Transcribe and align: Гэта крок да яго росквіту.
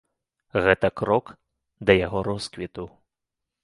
Гэта 0.67 0.87
крок 1.03 1.31
да 1.89 1.99
яго 2.05 2.27
росквіту. 2.33 2.93